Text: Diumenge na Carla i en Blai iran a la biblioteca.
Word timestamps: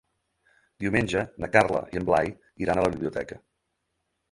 Diumenge 0.83 1.21
na 1.43 1.51
Carla 1.57 1.83
i 1.97 2.01
en 2.03 2.09
Blai 2.09 2.33
iran 2.67 2.81
a 2.85 2.89
la 2.89 2.93
biblioteca. 2.99 3.41